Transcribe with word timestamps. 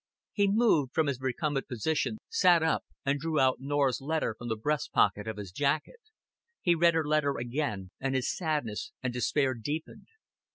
He 0.33 0.47
moved 0.47 0.95
from 0.95 1.05
his 1.05 1.21
recumbent 1.21 1.67
position, 1.67 2.17
sat 2.27 2.63
up, 2.63 2.83
and 3.05 3.19
drew 3.19 3.39
out 3.39 3.59
Norah's 3.61 4.01
letter 4.01 4.33
from 4.35 4.47
the 4.49 4.55
breast 4.55 4.91
pocket 4.91 5.27
of 5.27 5.37
his 5.37 5.51
jacket. 5.51 5.99
He 6.59 6.73
read 6.73 6.95
her 6.95 7.05
letter 7.07 7.37
again, 7.37 7.91
and 7.99 8.15
his 8.15 8.35
sadness 8.35 8.93
and 9.03 9.13
despair 9.13 9.53
deepened. 9.53 10.07